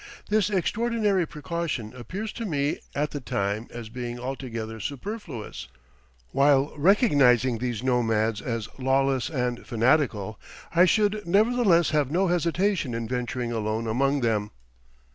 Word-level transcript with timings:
This 0.29 0.49
extraordinary 0.49 1.27
precaution 1.27 1.93
appears 1.95 2.33
to 2.33 2.43
me 2.47 2.79
at 2.95 3.11
the 3.11 3.19
time 3.19 3.67
as 3.69 3.87
being 3.87 4.19
altogether 4.19 4.79
superfluous; 4.79 5.67
while 6.31 6.73
recognizing 6.75 7.59
these 7.59 7.83
nomads 7.83 8.41
as 8.41 8.67
lawless 8.79 9.29
and 9.29 9.63
fanatical, 9.63 10.39
I 10.73 10.85
should 10.85 11.27
nevertheless 11.27 11.91
have 11.91 12.09
no 12.09 12.25
hesitation 12.29 12.95
in 12.95 13.07
venturing 13.07 13.51
alone 13.51 13.85
among 13.85 14.21
them. 14.21 14.49